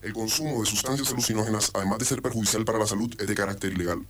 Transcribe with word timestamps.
El 0.00 0.12
consumo 0.12 0.60
de 0.60 0.66
sustancias 0.66 1.10
alucinógenas, 1.10 1.72
además 1.74 1.98
de 1.98 2.04
ser 2.04 2.22
perjudicial 2.22 2.64
para 2.64 2.78
la 2.78 2.86
salud, 2.86 3.12
es 3.18 3.26
de 3.26 3.34
carácter 3.34 3.72
ilegal. 3.72 4.06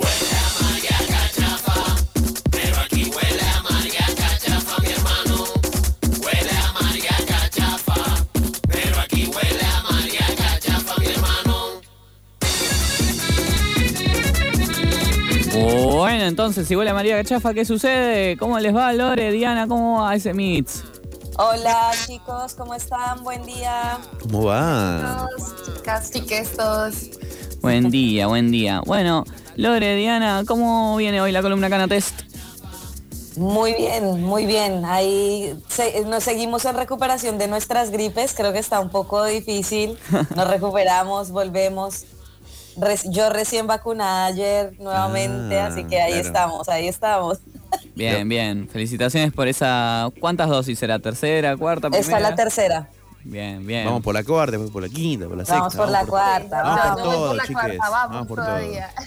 Bueno, 15.54 16.24
entonces, 16.24 16.68
si 16.68 16.76
huele 16.76 16.90
a 16.90 16.94
María 16.94 17.16
Cachafa, 17.16 17.54
¿qué 17.54 17.64
sucede? 17.64 18.36
¿Cómo 18.36 18.58
les 18.58 18.76
va, 18.76 18.92
Lore, 18.92 19.32
Diana? 19.32 19.66
¿Cómo 19.66 20.02
va 20.02 20.14
ese 20.14 20.34
mix? 20.34 20.84
Hola 21.40 21.92
chicos, 22.04 22.54
¿cómo 22.54 22.74
están? 22.74 23.22
Buen 23.22 23.44
día. 23.46 23.98
¿Cómo 24.22 24.46
va? 24.46 25.28
Chiques, 25.96 26.52
todos. 26.56 26.94
Buen 27.62 27.90
día, 27.90 28.26
buen 28.26 28.50
día. 28.50 28.82
Bueno, 28.84 29.24
Lore, 29.56 29.96
Diana, 29.96 30.44
¿cómo 30.46 30.96
viene 30.96 31.20
hoy 31.20 31.32
la 31.32 31.40
columna 31.42 31.70
Cana 31.70 31.88
Test? 31.88 32.20
Muy 33.36 33.72
bien, 33.74 34.20
muy 34.22 34.44
bien. 34.46 34.84
Ahí 34.84 35.54
se- 35.68 36.04
nos 36.04 36.24
seguimos 36.24 36.64
en 36.66 36.76
recuperación 36.76 37.38
de 37.38 37.48
nuestras 37.48 37.90
gripes. 37.90 38.34
Creo 38.34 38.52
que 38.52 38.58
está 38.58 38.80
un 38.80 38.90
poco 38.90 39.24
difícil. 39.24 39.96
Nos 40.36 40.48
recuperamos, 40.48 41.30
volvemos. 41.30 42.04
Re- 42.76 42.98
yo 43.10 43.30
recién 43.30 43.66
vacunada 43.66 44.26
ayer 44.26 44.74
nuevamente, 44.80 45.58
Ah, 45.58 45.66
así 45.66 45.84
que 45.84 46.00
ahí 46.00 46.12
claro. 46.12 46.26
estamos, 46.26 46.68
ahí 46.68 46.88
estamos. 46.88 47.38
Bien, 47.94 48.28
bien. 48.28 48.68
Felicitaciones 48.68 49.32
por 49.32 49.48
esa... 49.48 50.10
¿Cuántas 50.20 50.48
dosis 50.48 50.78
será? 50.78 50.98
¿Tercera, 50.98 51.56
cuarta, 51.56 51.90
primera? 51.90 52.20
la 52.20 52.34
tercera. 52.34 52.88
Bien, 53.24 53.66
bien. 53.66 53.84
Vamos 53.84 54.02
por 54.02 54.14
la 54.14 54.22
cuarta, 54.24 54.52
después 54.52 54.70
por 54.70 54.82
la 54.82 54.88
quinta, 54.88 55.26
por 55.28 55.36
la 55.36 55.44
sexta. 55.44 55.58
Vamos 55.60 55.76
por 55.76 55.88
la 55.90 56.06
cuarta. 56.06 56.62
Vamos 56.62 56.78
vamos. 56.84 56.94
por 57.02 57.02
todo, 57.12 57.26
por 57.28 57.36
la 57.36 57.42
chiques. 57.42 57.54
cuarta, 57.62 57.90
vamos, 57.90 58.10
Vamos 58.14 58.28
por 58.28 58.36
todo. 58.44 58.58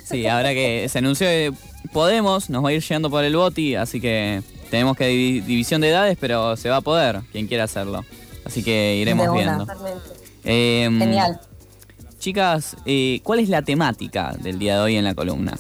Sí, 0.06 0.28
ahora 0.28 0.54
que 0.54 0.88
se 0.90 1.00
anunció 1.00 1.28
que 1.28 1.54
Podemos, 1.92 2.50
nos 2.50 2.64
va 2.64 2.70
a 2.70 2.74
ir 2.74 2.82
llegando 2.82 3.10
por 3.10 3.24
el 3.24 3.36
boti, 3.36 3.76
así 3.76 4.00
que 4.00 4.44
tenemos 4.70 4.96
que 4.96 5.10
divi- 5.10 5.44
división 5.44 5.82
de 5.82 5.90
edades, 5.90 6.18
pero 6.22 6.56
se 6.56 6.70
va 6.70 6.78
a 6.78 6.82
poder, 6.82 7.22
quien 7.34 7.48
quiera 7.48 7.66
hacerlo. 7.66 8.06
Así 8.46 8.64
que 8.64 8.96
iremos 8.96 9.28
una. 9.28 9.34
viendo. 9.36 9.68
Em, 10.46 11.00
Genial. 11.00 11.42
Chicas, 12.20 12.78
eh, 12.86 13.20
¿cuál 13.24 13.40
es 13.40 13.50
la 13.50 13.64
temática 13.64 14.34
del 14.40 14.58
día 14.60 14.76
de 14.76 14.82
hoy 14.82 14.96
en 14.96 15.04
la 15.04 15.16
columna? 15.16 15.58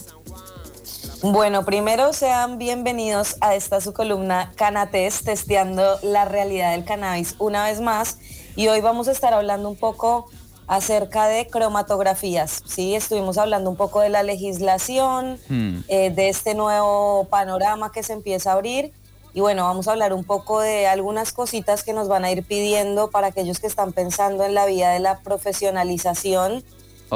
Bueno, 1.24 1.66
primero 1.66 2.14
sean 2.14 2.58
bienvenidos 2.58 3.36
a 3.42 3.54
esta 3.56 3.82
su 3.82 3.94
columna 3.94 4.52
Canates, 4.56 5.24
testeando 5.24 6.00
la 6.04 6.26
realidad 6.26 6.72
del 6.72 6.84
cannabis 6.86 7.36
una 7.40 7.66
vez 7.66 7.82
más. 7.82 8.18
Y 8.56 8.68
hoy 8.68 8.82
vamos 8.82 9.08
a 9.08 9.12
estar 9.12 9.34
hablando 9.34 9.70
un 9.70 9.76
poco 9.78 10.30
acerca 10.68 11.28
de 11.28 11.48
cromatografías. 11.48 12.62
Sí, 12.66 12.96
estuvimos 12.96 13.38
hablando 13.38 13.70
un 13.70 13.76
poco 13.76 14.00
de 14.02 14.10
la 14.10 14.24
legislación, 14.24 15.40
Hmm. 15.50 15.80
eh, 15.88 16.12
de 16.12 16.30
este 16.30 16.56
nuevo 16.56 17.26
panorama 17.30 17.92
que 17.92 18.04
se 18.04 18.14
empieza 18.14 18.52
a 18.52 18.54
abrir. 18.54 18.94
Y 19.34 19.40
bueno, 19.40 19.64
vamos 19.64 19.88
a 19.88 19.92
hablar 19.92 20.14
un 20.14 20.26
poco 20.26 20.60
de 20.60 20.88
algunas 20.88 21.32
cositas 21.32 21.84
que 21.84 21.94
nos 21.94 22.08
van 22.10 22.26
a 22.26 22.32
ir 22.32 22.46
pidiendo 22.46 23.10
para 23.10 23.28
aquellos 23.28 23.60
que 23.60 23.68
están 23.68 23.94
pensando 23.94 24.44
en 24.44 24.54
la 24.54 24.66
vía 24.66 24.90
de 24.90 25.00
la 25.00 25.20
profesionalización 25.20 26.64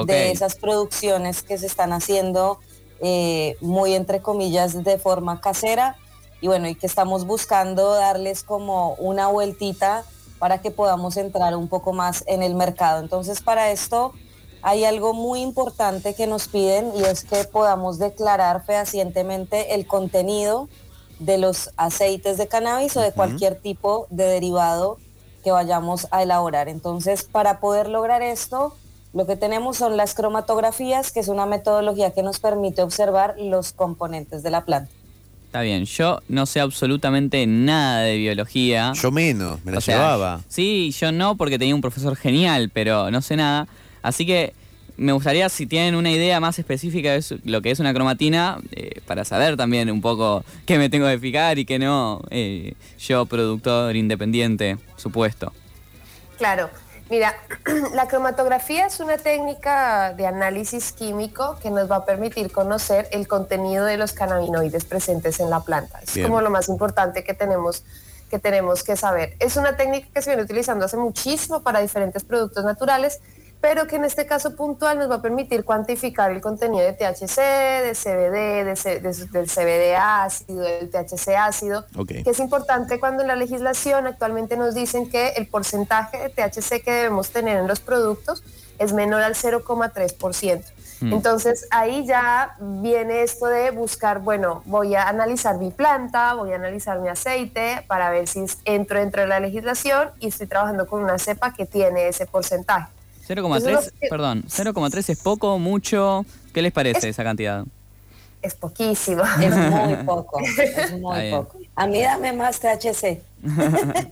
de 0.05 0.31
esas 0.31 0.55
producciones 0.55 1.41
que 1.41 1.57
se 1.57 1.67
están 1.67 1.93
haciendo 1.93 2.59
eh, 2.99 3.55
muy 3.61 3.93
entre 3.93 4.21
comillas 4.21 4.83
de 4.83 4.97
forma 4.97 5.39
casera 5.39 5.95
y 6.41 6.47
bueno, 6.47 6.67
y 6.67 6.75
que 6.75 6.85
estamos 6.85 7.25
buscando 7.25 7.93
darles 7.93 8.43
como 8.43 8.95
una 8.95 9.27
vueltita 9.27 10.03
para 10.45 10.59
que 10.59 10.69
podamos 10.69 11.17
entrar 11.17 11.55
un 11.55 11.67
poco 11.67 11.91
más 11.91 12.23
en 12.27 12.43
el 12.43 12.53
mercado. 12.53 12.99
Entonces, 13.01 13.41
para 13.41 13.71
esto 13.71 14.13
hay 14.61 14.85
algo 14.85 15.15
muy 15.15 15.41
importante 15.41 16.13
que 16.13 16.27
nos 16.27 16.47
piden 16.47 16.91
y 16.95 17.01
es 17.01 17.23
que 17.23 17.45
podamos 17.45 17.97
declarar 17.97 18.63
fehacientemente 18.63 19.73
el 19.73 19.87
contenido 19.87 20.69
de 21.17 21.39
los 21.39 21.71
aceites 21.77 22.37
de 22.37 22.47
cannabis 22.47 22.95
o 22.95 23.01
de 23.01 23.11
cualquier 23.11 23.55
tipo 23.55 24.05
de 24.11 24.25
derivado 24.25 24.99
que 25.43 25.49
vayamos 25.49 26.07
a 26.11 26.21
elaborar. 26.21 26.69
Entonces, 26.69 27.23
para 27.23 27.59
poder 27.59 27.89
lograr 27.89 28.21
esto, 28.21 28.75
lo 29.13 29.25
que 29.25 29.37
tenemos 29.37 29.77
son 29.77 29.97
las 29.97 30.13
cromatografías, 30.13 31.11
que 31.11 31.21
es 31.21 31.27
una 31.27 31.47
metodología 31.47 32.11
que 32.11 32.21
nos 32.21 32.39
permite 32.39 32.83
observar 32.83 33.33
los 33.39 33.73
componentes 33.73 34.43
de 34.43 34.51
la 34.51 34.63
planta. 34.63 34.91
Está 35.55 35.63
bien, 35.63 35.85
yo 35.85 36.21
no 36.27 36.45
sé 36.45 36.59
absolutamente 36.59 37.47
nada 37.47 38.01
de 38.01 38.17
biología. 38.17 38.91
Yo 38.91 39.09
menos, 39.09 39.63
me 39.63 39.71
la 39.71 39.77
O 39.77 39.81
sea, 39.81 39.95
llevaba. 39.95 40.41
Sí, 40.49 40.93
yo 40.99 41.13
no, 41.13 41.37
porque 41.37 41.57
tenía 41.57 41.73
un 41.73 41.79
profesor 41.79 42.17
genial, 42.17 42.69
pero 42.73 43.09
no 43.09 43.21
sé 43.21 43.37
nada. 43.37 43.65
Así 44.01 44.25
que 44.25 44.51
me 44.97 45.13
gustaría, 45.13 45.47
si 45.47 45.65
tienen 45.65 45.95
una 45.95 46.11
idea 46.11 46.41
más 46.41 46.59
específica 46.59 47.13
de 47.13 47.23
lo 47.45 47.61
que 47.61 47.71
es 47.71 47.79
una 47.79 47.93
cromatina, 47.93 48.57
eh, 48.73 48.99
para 49.07 49.23
saber 49.23 49.55
también 49.55 49.89
un 49.89 50.01
poco 50.01 50.43
qué 50.65 50.77
me 50.77 50.89
tengo 50.89 51.07
que 51.07 51.19
fijar 51.19 51.57
y 51.57 51.63
qué 51.63 51.79
no, 51.79 52.21
eh, 52.31 52.73
yo, 52.99 53.25
productor 53.25 53.95
independiente, 53.95 54.77
supuesto. 54.97 55.53
Claro. 56.37 56.69
Mira, 57.09 57.35
la 57.93 58.07
cromatografía 58.07 58.87
es 58.87 58.99
una 58.99 59.17
técnica 59.17 60.13
de 60.13 60.25
análisis 60.25 60.91
químico 60.91 61.57
que 61.61 61.69
nos 61.69 61.89
va 61.89 61.97
a 61.97 62.05
permitir 62.05 62.51
conocer 62.51 63.07
el 63.11 63.27
contenido 63.27 63.85
de 63.85 63.97
los 63.97 64.13
cannabinoides 64.13 64.85
presentes 64.85 65.39
en 65.39 65.49
la 65.49 65.59
planta. 65.59 65.99
Es 65.99 66.15
Bien. 66.15 66.27
como 66.27 66.41
lo 66.41 66.49
más 66.49 66.67
importante 66.67 67.23
que 67.23 67.35
tenemos, 67.35 67.83
que 68.29 68.39
tenemos 68.39 68.83
que 68.83 68.95
saber. 68.95 69.35
Es 69.39 69.55
una 69.55 69.77
técnica 69.77 70.07
que 70.13 70.21
se 70.21 70.31
viene 70.31 70.43
utilizando 70.43 70.85
hace 70.85 70.97
muchísimo 70.97 71.61
para 71.61 71.79
diferentes 71.79 72.23
productos 72.23 72.65
naturales, 72.65 73.21
pero 73.67 73.87
que 73.87 73.95
en 73.95 74.03
este 74.05 74.27
caso 74.27 74.55
puntual 74.55 74.99
nos 74.99 75.09
va 75.09 75.15
a 75.15 75.21
permitir 75.23 75.65
cuantificar 75.65 76.29
el 76.29 76.39
contenido 76.39 76.83
de 76.85 76.93
THC, 76.93 77.35
de 77.81 77.93
CBD, 77.95 78.63
de 78.63 78.75
C- 78.75 78.99
de- 78.99 79.25
del 79.31 79.49
CBD 79.49 79.95
ácido, 79.95 80.61
del 80.61 80.91
THC 80.91 81.35
ácido, 81.35 81.83
que 82.23 82.29
es 82.29 82.39
importante 82.39 82.99
cuando 82.99 83.23
en 83.23 83.27
la 83.29 83.35
legislación 83.35 84.05
actualmente 84.05 84.55
nos 84.55 84.75
dicen 84.75 85.09
que 85.09 85.29
el 85.29 85.47
porcentaje 85.47 86.19
de 86.19 86.29
THC 86.29 86.83
que 86.83 86.91
debemos 86.91 87.31
tener 87.31 87.57
en 87.57 87.67
los 87.67 87.79
productos 87.79 88.43
es 88.77 88.93
menor 88.93 89.23
al 89.23 89.33
0,3%. 89.33 90.61
Mm. 91.01 91.13
Entonces 91.13 91.67
ahí 91.71 92.05
ya 92.05 92.55
viene 92.59 93.23
esto 93.23 93.47
de 93.47 93.71
buscar, 93.71 94.19
bueno, 94.19 94.61
voy 94.65 94.93
a 94.93 95.09
analizar 95.09 95.57
mi 95.57 95.71
planta, 95.71 96.35
voy 96.35 96.51
a 96.51 96.55
analizar 96.57 96.99
mi 96.99 97.09
aceite 97.09 97.83
para 97.87 98.11
ver 98.11 98.27
si 98.27 98.45
entro 98.65 98.99
dentro 98.99 99.23
de 99.23 99.27
la 99.27 99.39
legislación 99.39 100.11
y 100.19 100.27
estoy 100.27 100.45
trabajando 100.45 100.85
con 100.85 101.01
una 101.03 101.17
cepa 101.17 101.51
que 101.51 101.65
tiene 101.65 102.07
ese 102.09 102.27
porcentaje. 102.27 102.91
0,3, 103.27 103.57
Eso 103.57 103.69
es 103.79 103.85
lo 103.93 103.99
que- 103.99 104.07
perdón, 104.09 104.43
0,3 104.47 105.09
es 105.09 105.19
poco, 105.19 105.57
mucho. 105.59 106.25
¿Qué 106.53 106.61
les 106.61 106.71
parece 106.71 107.09
esa 107.09 107.23
cantidad? 107.23 107.65
Es 108.41 108.53
poquísimo. 108.55 109.23
Es 109.41 109.55
muy 109.55 109.95
poco, 110.05 110.39
es 110.39 110.91
muy 110.99 111.31
poco. 111.31 111.57
A 111.75 111.87
mí 111.87 112.01
dame 112.01 112.33
más 112.33 112.59
THC. 112.59 113.21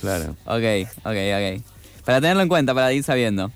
Claro. 0.00 0.36
Ok, 0.44 0.88
ok, 0.98 1.16
ok. 1.16 1.62
Para 2.04 2.20
tenerlo 2.20 2.42
en 2.42 2.48
cuenta, 2.48 2.74
para 2.74 2.92
ir 2.92 3.02
sabiendo. 3.02 3.50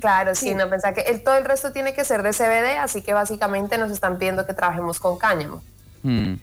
Claro, 0.00 0.34
sí, 0.34 0.54
no 0.54 0.68
pensar 0.68 0.94
que 0.94 1.02
el, 1.02 1.22
todo 1.22 1.36
el 1.38 1.44
resto 1.44 1.72
tiene 1.72 1.94
que 1.94 2.04
ser 2.04 2.22
de 2.22 2.32
CBD, 2.32 2.78
así 2.78 3.00
que 3.00 3.14
básicamente 3.14 3.78
nos 3.78 3.90
están 3.90 4.18
pidiendo 4.18 4.46
que 4.46 4.52
trabajemos 4.52 5.00
con 5.00 5.16
cáñamo. 5.16 5.62
Hmm. 6.02 6.34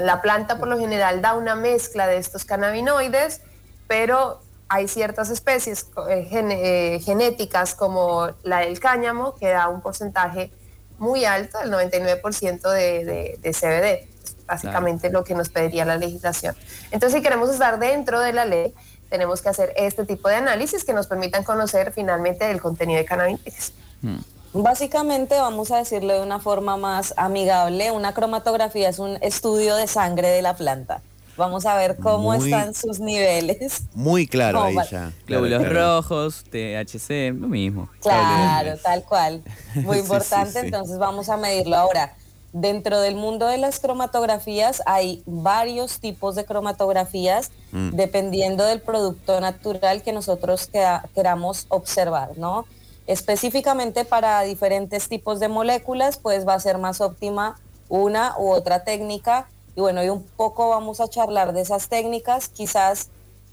La 0.00 0.20
planta 0.22 0.58
por 0.58 0.66
lo 0.66 0.76
general 0.78 1.22
da 1.22 1.34
una 1.34 1.54
mezcla 1.54 2.08
de 2.08 2.16
estos 2.18 2.44
cannabinoides, 2.44 3.42
pero 3.86 4.40
hay 4.68 4.86
ciertas 4.88 5.30
especies 5.30 5.86
eh, 6.08 6.28
eh, 6.32 7.00
genéticas 7.04 7.74
como 7.74 8.28
la 8.42 8.60
del 8.60 8.78
cáñamo 8.80 9.34
que 9.34 9.48
da 9.48 9.68
un 9.68 9.80
porcentaje 9.80 10.50
muy 10.98 11.24
alto, 11.24 11.58
el 11.60 11.70
99% 11.70 12.60
de, 12.70 13.04
de- 13.04 13.38
de 13.40 13.50
CBD. 13.52 14.08
Es 14.24 14.36
básicamente 14.46 15.10
lo 15.10 15.24
que 15.24 15.34
nos 15.34 15.48
pediría 15.48 15.84
la 15.84 15.96
legislación. 15.96 16.56
Entonces, 16.90 17.18
si 17.18 17.22
queremos 17.22 17.50
estar 17.50 17.78
dentro 17.78 18.20
de 18.20 18.32
la 18.32 18.44
ley, 18.44 18.74
tenemos 19.08 19.40
que 19.40 19.48
hacer 19.48 19.72
este 19.76 20.04
tipo 20.04 20.28
de 20.28 20.34
análisis 20.36 20.84
que 20.84 20.92
nos 20.92 21.06
permitan 21.06 21.44
conocer 21.44 21.92
finalmente 21.92 22.50
el 22.50 22.60
contenido 22.60 22.98
de 22.98 23.04
cannabinoides. 23.06 23.72
Hmm. 24.02 24.18
Básicamente, 24.52 25.34
vamos 25.38 25.70
a 25.70 25.76
decirlo 25.78 26.14
de 26.14 26.20
una 26.22 26.40
forma 26.40 26.76
más 26.76 27.14
amigable, 27.16 27.90
una 27.90 28.12
cromatografía 28.12 28.88
es 28.88 28.98
un 28.98 29.18
estudio 29.22 29.76
de 29.76 29.86
sangre 29.86 30.28
de 30.28 30.42
la 30.42 30.54
planta. 30.56 31.00
Vamos 31.38 31.64
a 31.66 31.74
ver 31.76 31.96
cómo 31.96 32.32
Muy- 32.34 32.52
están 32.52 32.74
sus 32.74 32.98
niveles. 33.00 33.84
Muy 33.94 34.26
claro 34.26 34.64
ahí 34.64 34.74
ya. 34.74 34.82
Claro, 34.90 35.12
Glóbulos 35.44 35.60
claro. 35.60 35.96
rojos, 36.02 36.44
THC, 36.50 37.32
lo 37.32 37.46
mismo. 37.48 37.88
Claro, 38.02 38.76
tal 38.82 39.04
cual. 39.04 39.42
Muy 39.76 39.98
importante, 39.98 40.50
sí, 40.52 40.58
sí. 40.60 40.66
entonces 40.66 40.98
vamos 40.98 41.28
a 41.28 41.36
medirlo 41.36 41.76
ahora. 41.76 42.14
Dentro 42.52 43.00
del 43.00 43.14
mundo 43.14 43.46
de 43.46 43.56
las 43.58 43.78
cromatografías 43.78 44.82
hay 44.86 45.22
varios 45.26 46.00
tipos 46.00 46.34
de 46.34 46.44
cromatografías 46.44 47.50
Mm. 47.70 47.90
dependiendo 47.90 48.64
del 48.64 48.80
producto 48.80 49.38
natural 49.40 50.02
que 50.02 50.12
nosotros 50.12 50.66
quera- 50.66 51.04
queramos 51.14 51.66
observar, 51.68 52.30
¿no? 52.38 52.64
Específicamente 53.06 54.04
para 54.04 54.40
diferentes 54.42 55.08
tipos 55.08 55.38
de 55.40 55.48
moléculas, 55.48 56.16
pues 56.18 56.46
va 56.48 56.54
a 56.54 56.60
ser 56.60 56.78
más 56.78 57.00
óptima 57.00 57.58
una 57.90 58.34
u 58.38 58.50
otra 58.50 58.84
técnica. 58.84 59.46
Y 59.78 59.80
bueno, 59.80 60.02
y 60.02 60.08
un 60.08 60.24
poco 60.24 60.70
vamos 60.70 61.00
a 61.00 61.06
charlar 61.06 61.52
de 61.52 61.60
esas 61.60 61.88
técnicas. 61.88 62.48
Quizás 62.48 63.10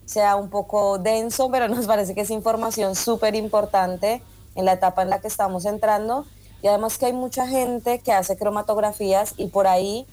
sea 0.07 0.35
un 0.37 0.49
poco 0.49 0.97
denso, 0.97 1.49
pero 1.51 1.67
nos 1.67 1.85
parece 1.85 2.15
que 2.15 2.21
es 2.21 2.31
información 2.31 2.95
súper 2.95 3.35
importante 3.35 4.23
en 4.55 4.65
la 4.65 4.73
etapa 4.73 5.03
en 5.03 5.11
la 5.11 5.21
que 5.21 5.27
estamos 5.27 5.65
entrando. 5.65 6.25
Y 6.63 6.67
además 6.67 6.97
que 6.97 7.05
hay 7.05 7.13
mucha 7.13 7.47
gente 7.47 7.99
que 7.99 8.11
hace 8.11 8.37
cromatografías 8.37 9.35
y 9.37 9.49
por 9.49 9.67
ahí 9.67 10.07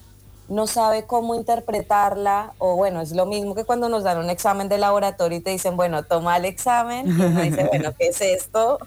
no 0.49 0.67
sabe 0.67 1.05
cómo 1.07 1.33
interpretarla, 1.33 2.53
o 2.59 2.75
bueno, 2.75 3.01
es 3.01 3.13
lo 3.13 3.25
mismo 3.25 3.55
que 3.55 3.63
cuando 3.63 3.89
nos 3.89 4.03
dan 4.03 4.19
un 4.19 4.29
examen 4.29 4.69
de 4.69 4.77
laboratorio 4.77 5.39
y 5.39 5.41
te 5.41 5.49
dicen, 5.49 5.75
bueno, 5.75 6.03
toma 6.03 6.37
el 6.37 6.45
examen, 6.45 7.07
y 7.07 7.11
uno 7.21 7.41
dice, 7.41 7.63
bueno, 7.63 7.91
¿qué 7.97 8.09
es 8.09 8.21
esto? 8.21 8.77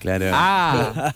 Claro. 0.00 0.26
Ah, 0.34 1.14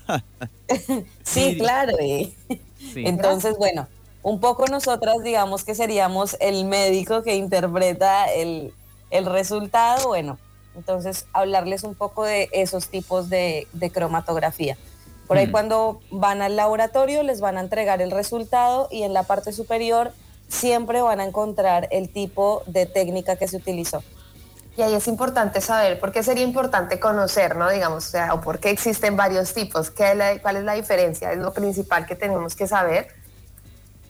Sí, 1.24 1.56
claro. 1.58 1.92
y- 2.02 2.34
sí. 2.78 3.04
Entonces, 3.04 3.58
bueno, 3.58 3.86
un 4.22 4.40
poco 4.40 4.66
nosotras 4.66 5.16
digamos 5.22 5.64
que 5.64 5.74
seríamos 5.74 6.36
el 6.40 6.64
médico 6.64 7.22
que 7.22 7.36
interpreta 7.36 8.26
el, 8.32 8.72
el 9.10 9.26
resultado, 9.26 10.08
bueno, 10.08 10.38
entonces 10.76 11.26
hablarles 11.32 11.82
un 11.84 11.94
poco 11.94 12.24
de 12.24 12.48
esos 12.52 12.88
tipos 12.88 13.28
de, 13.30 13.66
de 13.72 13.90
cromatografía. 13.90 14.76
Por 15.26 15.36
ahí 15.38 15.46
Mm. 15.48 15.52
cuando 15.52 16.00
van 16.10 16.40
al 16.42 16.56
laboratorio 16.56 17.22
les 17.22 17.40
van 17.40 17.58
a 17.58 17.60
entregar 17.60 18.00
el 18.00 18.10
resultado 18.10 18.88
y 18.90 19.02
en 19.02 19.12
la 19.12 19.24
parte 19.24 19.52
superior 19.52 20.12
siempre 20.48 21.02
van 21.02 21.20
a 21.20 21.24
encontrar 21.24 21.88
el 21.90 22.08
tipo 22.10 22.62
de 22.66 22.86
técnica 22.86 23.36
que 23.36 23.46
se 23.48 23.56
utilizó. 23.56 24.02
Y 24.76 24.82
ahí 24.82 24.94
es 24.94 25.08
importante 25.08 25.60
saber, 25.60 25.98
por 25.98 26.12
qué 26.12 26.22
sería 26.22 26.44
importante 26.44 27.00
conocer, 27.00 27.56
¿no? 27.56 27.68
Digamos, 27.68 28.06
o 28.06 28.10
sea, 28.10 28.32
o 28.32 28.40
por 28.40 28.58
qué 28.60 28.70
existen 28.70 29.16
varios 29.16 29.52
tipos, 29.52 29.90
¿Qué 29.90 30.12
es 30.12 30.16
la- 30.16 30.40
cuál 30.40 30.56
es 30.56 30.64
la 30.64 30.74
diferencia, 30.74 31.32
es 31.32 31.38
lo 31.38 31.52
principal 31.52 32.06
que 32.06 32.14
tenemos 32.14 32.54
que 32.54 32.66
saber. 32.68 33.08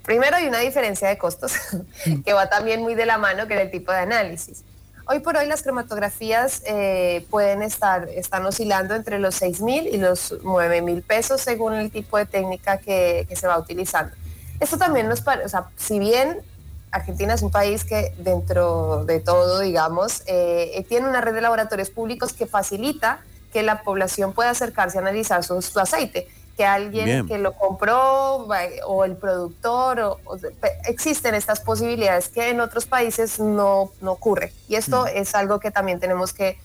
Primero 0.08 0.36
hay 0.36 0.46
una 0.46 0.60
diferencia 0.60 1.06
de 1.06 1.18
costos 1.18 1.52
que 2.24 2.32
va 2.32 2.48
también 2.48 2.80
muy 2.80 2.94
de 2.94 3.04
la 3.04 3.18
mano 3.18 3.46
que 3.46 3.60
el 3.60 3.70
tipo 3.70 3.92
de 3.92 3.98
análisis. 3.98 4.64
Hoy 5.04 5.18
por 5.18 5.36
hoy 5.36 5.46
las 5.46 5.62
cromatografías 5.62 6.62
eh, 6.64 7.26
pueden 7.28 7.62
estar, 7.62 8.08
están 8.08 8.46
oscilando 8.46 8.94
entre 8.94 9.18
los 9.18 9.34
6 9.34 9.60
mil 9.60 9.86
y 9.86 9.98
los 9.98 10.34
9 10.42 10.80
mil 10.80 11.02
pesos 11.02 11.42
según 11.42 11.74
el 11.74 11.90
tipo 11.90 12.16
de 12.16 12.24
técnica 12.24 12.78
que, 12.78 13.28
se 13.36 13.46
va 13.46 13.58
utilizando. 13.58 14.16
Esto 14.60 14.78
también 14.78 15.10
nos 15.10 15.20
parece, 15.20 15.44
o 15.44 15.48
sea, 15.50 15.66
si 15.76 15.98
bien 15.98 16.38
Argentina 16.90 17.34
es 17.34 17.42
un 17.42 17.50
país 17.50 17.84
que 17.84 18.14
dentro 18.16 19.04
de 19.04 19.20
todo, 19.20 19.60
digamos, 19.60 20.22
eh, 20.24 20.86
tiene 20.88 21.06
una 21.06 21.20
red 21.20 21.34
de 21.34 21.42
laboratorios 21.42 21.90
públicos 21.90 22.32
que 22.32 22.46
facilita 22.46 23.20
que 23.52 23.62
la 23.62 23.82
población 23.82 24.32
pueda 24.32 24.48
acercarse 24.48 24.96
a 24.96 25.02
analizar 25.02 25.44
su 25.44 25.78
aceite, 25.78 26.28
que 26.58 26.66
alguien 26.66 27.04
Bien. 27.04 27.28
que 27.28 27.38
lo 27.38 27.52
compró 27.52 28.48
o 28.86 29.04
el 29.04 29.16
productor, 29.16 30.00
o, 30.00 30.18
existen 30.86 31.36
estas 31.36 31.60
posibilidades 31.60 32.28
que 32.28 32.50
en 32.50 32.60
otros 32.60 32.84
países 32.84 33.38
no, 33.38 33.92
no 34.00 34.10
ocurre. 34.10 34.52
Y 34.66 34.74
esto 34.74 35.06
es 35.06 35.36
algo 35.36 35.60
que 35.60 35.70
también 35.70 36.00
tenemos 36.00 36.32
que, 36.32 36.58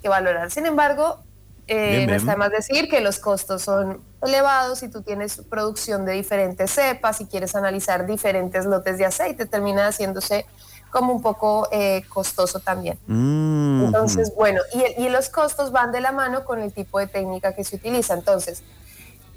que 0.00 0.08
valorar. 0.08 0.52
Sin 0.52 0.66
embargo, 0.66 1.18
eh, 1.66 1.96
Bien, 1.96 2.10
no 2.10 2.14
está 2.14 2.32
de 2.32 2.36
más 2.36 2.52
decir 2.52 2.88
que 2.88 3.00
los 3.00 3.18
costos 3.18 3.62
son 3.62 4.00
elevados 4.22 4.78
si 4.78 4.88
tú 4.88 5.02
tienes 5.02 5.42
producción 5.50 6.04
de 6.04 6.12
diferentes 6.12 6.70
cepas 6.70 7.20
y 7.20 7.26
quieres 7.26 7.56
analizar 7.56 8.06
diferentes 8.06 8.66
lotes 8.66 8.98
de 8.98 9.06
aceite, 9.06 9.46
termina 9.46 9.88
haciéndose 9.88 10.46
como 10.90 11.12
un 11.12 11.22
poco 11.22 11.66
eh, 11.72 12.02
costoso 12.08 12.60
también. 12.60 13.00
Mm, 13.08 13.86
Entonces, 13.86 14.32
bueno, 14.36 14.60
y, 14.72 15.02
y 15.02 15.08
los 15.08 15.28
costos 15.28 15.72
van 15.72 15.90
de 15.90 16.00
la 16.00 16.12
mano 16.12 16.44
con 16.44 16.60
el 16.60 16.72
tipo 16.72 17.00
de 17.00 17.08
técnica 17.08 17.52
que 17.52 17.64
se 17.64 17.76
utiliza. 17.76 18.14
Entonces, 18.14 18.62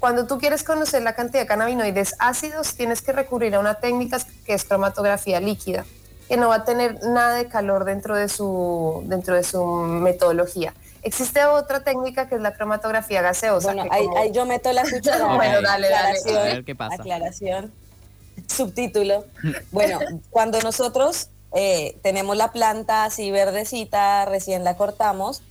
cuando 0.04 0.26
tú 0.26 0.36
quieres 0.36 0.62
conocer 0.64 1.00
la 1.02 1.14
cantidad 1.14 1.40
de 1.40 1.46
cannabinoides 1.46 2.14
ácidos, 2.18 2.74
tienes 2.74 3.00
que 3.00 3.10
recurrir 3.12 3.54
a 3.54 3.58
una 3.58 3.76
técnica 3.76 4.18
que 4.44 4.52
es 4.52 4.62
cromatografía 4.62 5.40
líquida, 5.40 5.86
que 6.28 6.36
no 6.36 6.50
va 6.50 6.56
a 6.56 6.64
tener 6.66 7.02
nada 7.04 7.36
de 7.36 7.48
calor 7.48 7.86
dentro 7.86 8.14
de 8.14 8.28
su, 8.28 9.02
dentro 9.06 9.34
de 9.34 9.42
su 9.42 9.64
metodología. 9.64 10.74
Existe 11.02 11.42
otra 11.46 11.84
técnica 11.84 12.28
que 12.28 12.34
es 12.34 12.42
la 12.42 12.52
cromatografía 12.52 13.22
gaseosa. 13.22 13.72
Bueno, 13.72 13.84
que 13.90 13.96
ahí, 13.96 14.04
como- 14.04 14.18
ahí 14.18 14.30
yo 14.30 14.44
meto 14.44 14.70
la 14.74 14.82
cuchara. 14.90 15.24
Bueno, 15.36 15.62
dale, 15.62 15.88
dale. 15.88 16.18
Aclaración, 16.18 16.36
A 16.36 16.42
ver 16.42 16.64
qué 16.66 16.74
pasa. 16.74 16.94
Aclaración. 16.96 17.72
Subtítulo. 18.46 19.24
Bueno, 19.70 20.00
cuando 20.28 20.60
nosotros 20.60 21.30
eh, 21.54 21.96
tenemos 22.02 22.36
la 22.36 22.52
planta 22.52 23.04
así 23.04 23.30
verdecita, 23.30 24.26
recién 24.26 24.64
la 24.64 24.76
cortamos, 24.76 25.42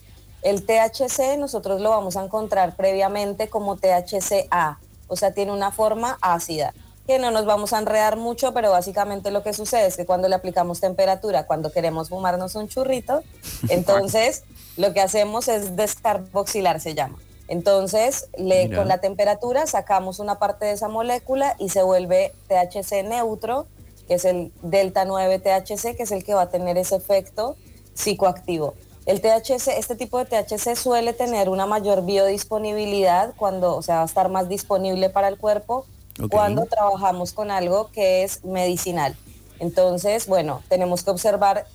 el 0.44 0.66
THC 0.66 1.38
nosotros 1.38 1.82
lo 1.82 1.90
vamos 1.90 2.18
a 2.18 2.24
encontrar 2.24 2.76
previamente 2.76 3.50
como 3.50 3.78
THCA, 3.78 4.80
o 5.08 5.16
sea, 5.16 5.34
tiene 5.34 5.52
una 5.52 5.72
forma 5.72 6.18
ácida, 6.22 6.74
que 7.08 7.20
no 7.20 7.32
nos 7.32 7.46
vamos 7.46 7.74
a 7.74 7.80
enredar 7.80 8.18
mucho, 8.18 8.54
pero 8.54 8.72
básicamente 8.72 9.32
lo 9.32 9.44
que 9.44 9.54
sucede 9.54 9.88
es 9.88 9.98
que 9.98 10.06
cuando 10.06 10.30
le 10.30 10.36
aplicamos 10.36 10.80
temperatura, 10.80 11.46
cuando 11.46 11.72
queremos 11.72 12.10
fumarnos 12.10 12.56
un 12.56 12.68
churrito, 12.68 13.24
entonces 13.70 14.44
lo 14.78 14.94
que 14.94 15.02
hacemos 15.02 15.48
es 15.48 15.76
descarboxilar, 15.76 16.80
se 16.80 16.96
llama. 16.96 17.18
Entonces, 17.50 18.30
le, 18.38 18.74
con 18.74 18.88
la 18.88 19.00
temperatura 19.00 19.68
sacamos 19.68 20.20
una 20.20 20.40
parte 20.40 20.66
de 20.66 20.72
esa 20.72 20.88
molécula 20.88 21.56
y 21.60 21.70
se 21.70 21.84
vuelve 21.84 22.34
THC 22.48 23.04
neutro, 23.04 23.68
que 24.08 24.16
es 24.16 24.26
el 24.26 24.52
delta 24.62 25.06
9 25.06 25.40
THC, 25.40 25.96
que 25.96 26.04
es 26.04 26.12
el 26.12 26.24
que 26.24 26.34
va 26.34 26.44
a 26.44 26.50
tener 26.50 26.78
ese 26.78 26.96
efecto 26.96 27.58
psicoactivo. 27.94 28.76
El 29.06 29.20
THC, 29.20 29.78
este 29.78 29.96
tipo 29.96 30.18
de 30.18 30.26
THC 30.26 30.76
suele 30.76 31.14
tener 31.14 31.50
una 31.50 31.66
mayor 31.66 32.06
biodisponibilidad 32.06 33.34
cuando, 33.36 33.76
o 33.76 33.82
sea, 33.82 33.98
va 33.98 34.02
a 34.04 34.06
estar 34.06 34.30
más 34.30 34.48
disponible 34.48 35.10
para 35.10 35.28
el 35.28 35.38
cuerpo 35.38 35.86
cuando 36.30 36.66
trabajamos 36.68 37.34
con 37.34 37.52
algo 37.52 37.90
que 37.92 38.24
es 38.24 38.46
medicinal. 38.46 39.16
Entonces, 39.60 40.28
bueno, 40.28 40.62
tenemos 40.70 41.04
que 41.04 41.12
observar, 41.12 41.66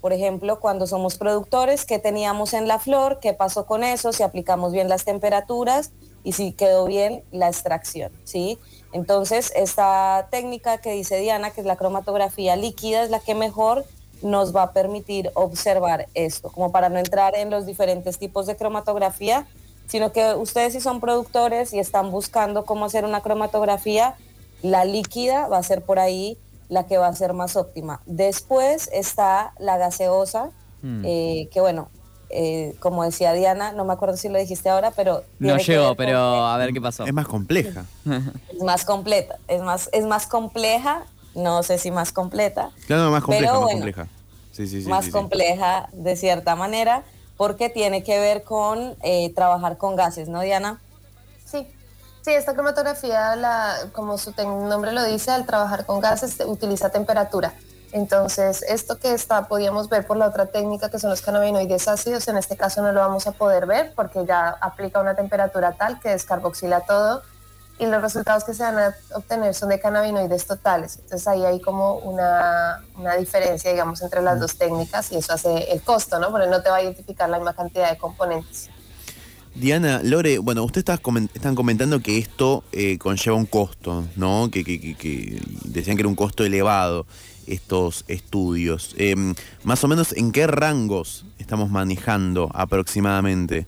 por 0.00 0.12
ejemplo, 0.12 0.60
cuando 0.60 0.86
somos 0.86 1.16
productores, 1.16 1.84
qué 1.84 1.98
teníamos 1.98 2.54
en 2.54 2.68
la 2.68 2.78
flor, 2.78 3.18
qué 3.20 3.32
pasó 3.32 3.66
con 3.66 3.82
eso, 3.82 4.12
si 4.12 4.22
aplicamos 4.22 4.72
bien 4.72 4.88
las 4.88 5.04
temperaturas 5.04 5.90
y 6.22 6.32
si 6.32 6.52
quedó 6.52 6.86
bien 6.86 7.24
la 7.32 7.48
extracción, 7.48 8.12
¿sí? 8.24 8.58
Entonces, 8.92 9.52
esta 9.56 10.28
técnica 10.30 10.78
que 10.78 10.92
dice 10.92 11.18
Diana, 11.18 11.50
que 11.50 11.60
es 11.62 11.66
la 11.66 11.76
cromatografía 11.76 12.54
líquida, 12.56 13.02
es 13.02 13.10
la 13.10 13.20
que 13.20 13.34
mejor 13.34 13.84
nos 14.22 14.54
va 14.54 14.62
a 14.62 14.72
permitir 14.72 15.30
observar 15.34 16.08
esto, 16.14 16.50
como 16.50 16.72
para 16.72 16.88
no 16.88 16.98
entrar 16.98 17.34
en 17.36 17.50
los 17.50 17.66
diferentes 17.66 18.18
tipos 18.18 18.46
de 18.46 18.56
cromatografía, 18.56 19.46
sino 19.86 20.12
que 20.12 20.34
ustedes 20.34 20.72
si 20.72 20.80
son 20.80 21.00
productores 21.00 21.72
y 21.72 21.78
están 21.78 22.10
buscando 22.10 22.64
cómo 22.64 22.84
hacer 22.86 23.04
una 23.04 23.20
cromatografía, 23.20 24.14
la 24.62 24.84
líquida 24.84 25.48
va 25.48 25.58
a 25.58 25.62
ser 25.62 25.82
por 25.82 25.98
ahí 25.98 26.38
la 26.68 26.86
que 26.86 26.98
va 26.98 27.06
a 27.06 27.14
ser 27.14 27.32
más 27.32 27.56
óptima. 27.56 28.00
Después 28.06 28.88
está 28.92 29.52
la 29.58 29.76
gaseosa, 29.76 30.50
Hmm. 30.82 31.02
eh, 31.04 31.48
que 31.52 31.60
bueno, 31.60 31.88
eh, 32.30 32.74
como 32.80 33.02
decía 33.02 33.32
Diana, 33.32 33.72
no 33.72 33.84
me 33.84 33.92
acuerdo 33.92 34.16
si 34.16 34.28
lo 34.28 34.38
dijiste 34.38 34.68
ahora, 34.68 34.90
pero... 34.90 35.24
No 35.38 35.56
llegó, 35.56 35.94
pero 35.94 36.18
a 36.18 36.56
ver 36.58 36.72
qué 36.72 36.80
pasó. 36.80 37.04
Es 37.04 37.12
más 37.12 37.26
compleja. 37.26 37.86
Es 38.52 38.62
más 38.62 38.84
completa, 38.84 39.38
es 39.48 39.62
más, 39.62 39.88
es 39.92 40.04
más 40.04 40.26
compleja, 40.26 41.04
no 41.36 41.62
sé 41.62 41.78
si 41.78 41.90
más 41.90 42.12
completa, 42.12 42.70
Claro, 42.86 43.10
más 43.10 43.22
compleja, 43.22 43.52
Pero 43.52 43.52
más 43.52 43.62
bueno, 43.62 43.80
compleja. 43.80 44.08
Sí, 44.52 44.66
sí, 44.66 44.82
sí. 44.82 44.88
más 44.88 45.04
sí, 45.04 45.10
sí. 45.10 45.12
compleja 45.12 45.88
de 45.92 46.16
cierta 46.16 46.56
manera, 46.56 47.04
porque 47.36 47.68
tiene 47.68 48.02
que 48.02 48.18
ver 48.18 48.42
con 48.42 48.96
eh, 49.02 49.32
trabajar 49.34 49.76
con 49.76 49.94
gases, 49.94 50.28
¿no, 50.28 50.40
Diana? 50.40 50.80
Sí, 51.44 51.66
sí, 52.22 52.32
esta 52.32 52.54
cromatografía, 52.54 53.36
la, 53.36 53.74
como 53.92 54.16
su 54.16 54.32
nombre 54.46 54.92
lo 54.92 55.04
dice, 55.04 55.30
al 55.30 55.44
trabajar 55.44 55.84
con 55.84 56.00
gases 56.00 56.38
utiliza 56.46 56.88
temperatura. 56.90 57.52
Entonces, 57.92 58.62
esto 58.62 58.98
que 58.98 59.12
está, 59.12 59.46
podíamos 59.46 59.88
ver 59.88 60.06
por 60.06 60.16
la 60.16 60.26
otra 60.26 60.46
técnica, 60.46 60.90
que 60.90 60.98
son 60.98 61.10
los 61.10 61.22
cannabinoides 61.22 61.86
ácidos, 61.86 62.26
en 62.28 62.36
este 62.36 62.56
caso 62.56 62.82
no 62.82 62.92
lo 62.92 63.00
vamos 63.00 63.26
a 63.26 63.32
poder 63.32 63.66
ver 63.66 63.92
porque 63.94 64.24
ya 64.26 64.56
aplica 64.60 65.00
una 65.00 65.14
temperatura 65.14 65.72
tal 65.72 66.00
que 66.00 66.10
descarboxila 66.10 66.80
todo 66.80 67.22
y 67.78 67.86
los 67.86 68.00
resultados 68.00 68.44
que 68.44 68.54
se 68.54 68.62
van 68.62 68.78
a 68.78 68.94
obtener 69.14 69.54
son 69.54 69.68
de 69.68 69.78
cannabinoides 69.78 70.46
totales. 70.46 70.98
Entonces 71.02 71.28
ahí 71.28 71.44
hay 71.44 71.60
como 71.60 71.96
una, 71.98 72.82
una 72.96 73.16
diferencia, 73.16 73.70
digamos, 73.70 74.00
entre 74.02 74.22
las 74.22 74.40
dos 74.40 74.56
técnicas 74.56 75.12
y 75.12 75.16
eso 75.16 75.32
hace 75.34 75.70
el 75.72 75.82
costo, 75.82 76.18
¿no? 76.18 76.30
Porque 76.30 76.46
no 76.48 76.62
te 76.62 76.70
va 76.70 76.76
a 76.76 76.82
identificar 76.82 77.28
la 77.28 77.36
misma 77.38 77.52
cantidad 77.54 77.90
de 77.90 77.98
componentes. 77.98 78.70
Diana, 79.54 80.00
Lore, 80.02 80.38
bueno, 80.38 80.64
ustedes 80.64 80.84
están 81.34 81.54
comentando 81.54 82.00
que 82.00 82.18
esto 82.18 82.62
eh, 82.72 82.98
conlleva 82.98 83.36
un 83.36 83.46
costo, 83.46 84.04
¿no? 84.16 84.50
Que, 84.50 84.62
que- 84.64 84.78
que- 84.80 84.94
que 84.96 85.42
decían 85.64 85.96
que 85.96 86.02
era 86.02 86.08
un 86.08 86.14
costo 86.16 86.44
elevado 86.44 87.06
estos 87.46 88.04
estudios. 88.08 88.94
Em, 88.98 89.34
más 89.64 89.82
o 89.84 89.88
menos, 89.88 90.12
¿en 90.12 90.32
qué 90.32 90.46
rangos 90.46 91.24
estamos 91.38 91.70
manejando 91.70 92.50
aproximadamente? 92.52 93.66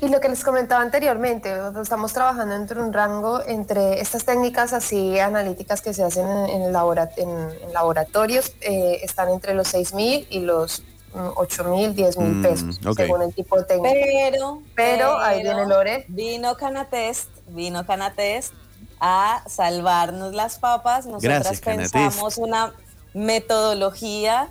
Y 0.00 0.08
lo 0.08 0.20
que 0.20 0.28
les 0.28 0.44
comentaba 0.44 0.80
anteriormente, 0.82 1.52
estamos 1.82 2.12
trabajando 2.12 2.54
entre 2.54 2.80
un 2.80 2.92
rango 2.92 3.42
entre 3.44 4.00
estas 4.00 4.24
técnicas 4.24 4.72
así 4.72 5.18
analíticas 5.18 5.80
que 5.82 5.92
se 5.92 6.04
hacen 6.04 6.26
en, 6.28 6.62
en 6.62 6.72
labora- 6.72 7.10
en- 7.16 7.28
en 7.62 7.72
laboratorios, 7.72 8.52
eh, 8.60 9.00
están 9.02 9.28
entre 9.30 9.54
los 9.54 9.66
6 9.68 9.94
mil 9.94 10.26
y 10.30 10.40
los 10.40 10.84
8 11.34 11.64
mil, 11.64 11.94
10 11.96 12.16
mil 12.18 12.34
Mm, 12.36 12.42
pesos, 12.42 12.80
según 12.96 13.22
el 13.22 13.34
tipo 13.34 13.56
de 13.58 13.64
técnica. 13.64 13.94
Pero, 14.30 14.62
Pero, 14.76 15.18
ahí 15.18 15.42
viene 15.42 15.66
Lore. 15.66 16.04
Vino 16.08 16.56
Canatest, 16.56 17.30
vino 17.48 17.84
Canatest 17.84 18.52
a 19.00 19.42
salvarnos 19.48 20.32
las 20.34 20.58
papas. 20.58 21.06
Nosotras 21.06 21.40
Gracias, 21.42 21.60
Canatest. 21.60 21.92
pensamos 21.94 22.36
una 22.36 22.72
metodología 23.14 24.48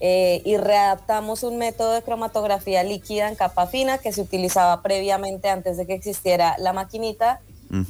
eh, 0.00 0.40
y 0.46 0.56
readaptamos 0.56 1.42
un 1.42 1.58
método 1.58 1.92
de 1.92 2.02
cromatografía 2.02 2.82
líquida 2.82 3.28
en 3.28 3.34
capa 3.34 3.66
fina 3.66 3.98
que 3.98 4.12
se 4.12 4.22
utilizaba 4.22 4.80
previamente 4.82 5.50
antes 5.50 5.76
de 5.76 5.86
que 5.86 5.92
existiera 5.94 6.56
la 6.58 6.72
maquinita 6.72 7.40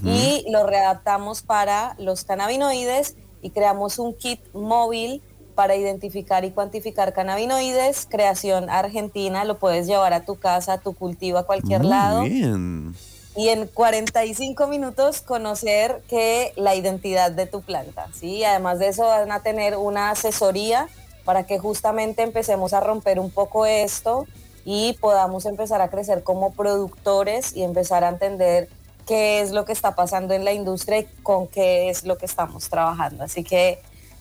y 0.04 0.44
lo 0.50 0.66
readaptamos 0.66 1.40
para 1.40 1.94
los 1.98 2.24
cannabinoides 2.24 3.16
y 3.40 3.48
creamos 3.48 3.98
un 3.98 4.14
kit 4.14 4.40
móvil 4.52 5.22
para 5.54 5.74
identificar 5.74 6.44
y 6.44 6.50
cuantificar 6.50 7.12
cannabinoides, 7.12 8.06
creación 8.06 8.68
argentina, 8.68 9.44
lo 9.44 9.58
puedes 9.58 9.86
llevar 9.86 10.12
a 10.12 10.24
tu 10.24 10.38
casa, 10.38 10.74
a 10.74 10.78
tu 10.78 10.94
cultivo, 10.94 11.38
a 11.38 11.46
cualquier 11.46 11.80
Muy 11.80 11.88
lado. 11.90 12.22
bien. 12.24 12.94
Y 13.36 13.48
en 13.48 13.68
45 13.68 14.66
minutos 14.66 15.20
conocer 15.20 16.02
que 16.08 16.52
la 16.56 16.74
identidad 16.74 17.30
de 17.30 17.46
tu 17.46 17.62
planta, 17.62 18.08
¿sí? 18.12 18.44
Además 18.44 18.78
de 18.80 18.88
eso 18.88 19.04
van 19.04 19.30
a 19.32 19.42
tener 19.42 19.76
una 19.76 20.10
asesoría 20.10 20.88
para 21.30 21.46
que 21.46 21.60
justamente 21.60 22.24
empecemos 22.24 22.72
a 22.72 22.80
romper 22.80 23.20
un 23.20 23.30
poco 23.30 23.64
esto 23.64 24.26
y 24.64 24.94
podamos 24.94 25.46
empezar 25.46 25.80
a 25.80 25.86
crecer 25.86 26.24
como 26.24 26.52
productores 26.54 27.54
y 27.54 27.62
empezar 27.62 28.02
a 28.02 28.08
entender 28.08 28.68
qué 29.06 29.40
es 29.40 29.52
lo 29.52 29.64
que 29.64 29.70
está 29.70 29.94
pasando 29.94 30.34
en 30.34 30.44
la 30.44 30.52
industria 30.52 30.98
y 30.98 31.04
con 31.22 31.46
qué 31.46 31.88
es 31.88 32.02
lo 32.02 32.18
que 32.18 32.26
estamos 32.26 32.68
trabajando. 32.68 33.22
Así 33.22 33.44
que 33.44 33.78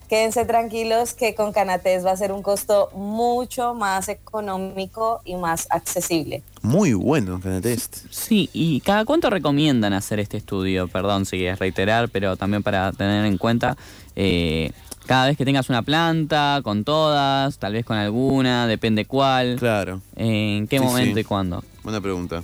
quédense 0.08 0.46
tranquilos 0.46 1.16
que 1.16 1.34
con 1.34 1.52
Canates 1.52 2.06
va 2.06 2.12
a 2.12 2.16
ser 2.16 2.32
un 2.32 2.44
costo 2.44 2.92
mucho 2.94 3.74
más 3.74 4.08
económico 4.08 5.22
y 5.26 5.34
más 5.34 5.66
accesible. 5.72 6.44
Muy 6.62 6.94
bueno, 6.94 7.40
Canatest. 7.42 8.06
Sí, 8.12 8.52
¿y 8.54 8.82
cada 8.82 9.04
cuánto 9.04 9.32
recomiendan 9.32 9.94
hacer 9.94 10.20
este 10.20 10.38
estudio? 10.38 10.88
Perdón 10.88 11.26
si 11.26 11.44
es 11.44 11.58
reiterar, 11.58 12.10
pero 12.10 12.38
también 12.38 12.62
para 12.62 12.92
tener 12.92 13.26
en 13.26 13.40
cuenta, 13.40 13.78
eh, 14.16 14.74
cada 15.10 15.26
vez 15.26 15.38
que 15.38 15.44
tengas 15.44 15.70
una 15.70 15.82
planta, 15.82 16.62
con 16.64 16.84
todas, 16.84 17.58
tal 17.58 17.74
vez 17.74 17.84
con 17.84 17.98
alguna, 17.98 18.68
depende 18.68 19.06
cuál, 19.06 19.56
Claro. 19.58 20.02
en 20.16 20.68
qué 20.68 20.78
Sí, 20.78 20.86
momento 20.86 21.16
sí. 21.16 21.22
y 21.22 21.24
cuándo. 21.24 21.64
Buena 21.84 22.00
pregunta. 22.00 22.44